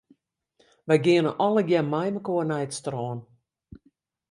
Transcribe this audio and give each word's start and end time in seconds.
Wy 0.87 0.97
geane 1.05 1.31
allegear 1.45 1.87
meimekoar 1.91 2.45
nei 2.47 2.63
it 2.65 2.73
strân. 2.79 3.19